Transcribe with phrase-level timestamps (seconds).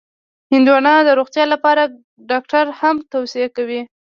[0.53, 1.83] هندوانه د روغتیا لپاره
[2.29, 3.81] ډاکټر هم توصیه کوي.